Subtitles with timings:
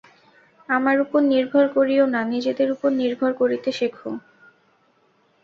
[0.69, 3.95] আমার উপর নির্ভর করিও না, নিজেদের উপর নির্ভর করিতে শেখ।